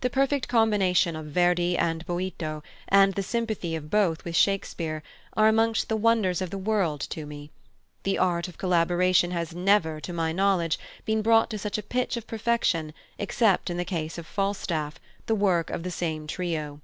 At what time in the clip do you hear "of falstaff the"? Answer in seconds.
14.18-15.36